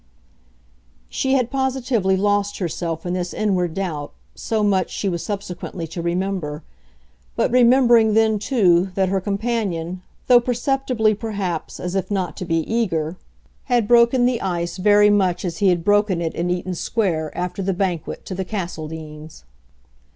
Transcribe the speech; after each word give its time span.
She 1.09 1.33
had 1.33 1.51
positively 1.51 2.17
lost 2.17 2.57
herself 2.57 3.05
in 3.05 3.13
this 3.13 3.35
inward 3.35 3.75
doubt 3.75 4.11
so 4.33 4.63
much 4.63 4.89
she 4.89 5.07
was 5.07 5.23
subsequently 5.23 5.85
to 5.89 6.01
remember; 6.01 6.63
but 7.35 7.51
remembering 7.51 8.15
then 8.15 8.39
too 8.39 8.89
that 8.95 9.09
her 9.09 9.21
companion, 9.21 10.01
though 10.25 10.39
perceptibly 10.39 11.13
perhaps 11.13 11.79
as 11.79 11.93
if 11.93 12.09
not 12.09 12.35
to 12.37 12.45
be 12.45 12.61
eager, 12.63 13.17
had 13.65 13.87
broken 13.87 14.25
the 14.25 14.41
ice 14.41 14.77
very 14.77 15.11
much 15.11 15.45
as 15.45 15.59
he 15.59 15.67
had 15.69 15.83
broken 15.83 16.19
it 16.19 16.33
in 16.33 16.49
Eaton 16.49 16.73
Square 16.73 17.37
after 17.37 17.61
the 17.61 17.71
banquet 17.71 18.25
to 18.25 18.33
the 18.33 18.43
Castledeans. 18.43 19.43